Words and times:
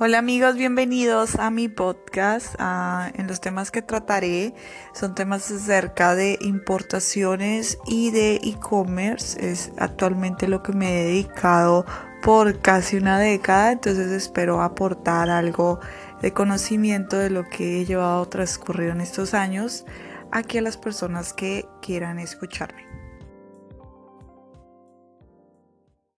Hola 0.00 0.18
amigos, 0.18 0.54
bienvenidos 0.54 1.34
a 1.40 1.50
mi 1.50 1.66
podcast. 1.66 2.54
En 3.14 3.26
los 3.26 3.40
temas 3.40 3.72
que 3.72 3.82
trataré 3.82 4.54
son 4.92 5.16
temas 5.16 5.50
acerca 5.50 6.14
de 6.14 6.38
importaciones 6.40 7.78
y 7.84 8.12
de 8.12 8.36
e-commerce. 8.36 9.50
Es 9.50 9.72
actualmente 9.76 10.46
lo 10.46 10.62
que 10.62 10.72
me 10.72 11.00
he 11.00 11.04
dedicado 11.06 11.84
por 12.22 12.60
casi 12.60 12.96
una 12.96 13.18
década, 13.18 13.72
entonces 13.72 14.12
espero 14.12 14.62
aportar 14.62 15.30
algo 15.30 15.80
de 16.22 16.32
conocimiento 16.32 17.18
de 17.18 17.30
lo 17.30 17.42
que 17.42 17.80
he 17.80 17.84
llevado 17.84 18.24
transcurrido 18.28 18.92
en 18.92 19.00
estos 19.00 19.34
años 19.34 19.84
aquí 20.30 20.58
a 20.58 20.62
las 20.62 20.76
personas 20.76 21.32
que 21.32 21.66
quieran 21.82 22.20
escucharme. 22.20 22.97